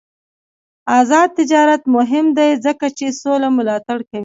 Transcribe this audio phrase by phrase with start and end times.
[0.99, 4.19] آزاد تجارت مهم دی ځکه چې سوله ملاتړ کوي.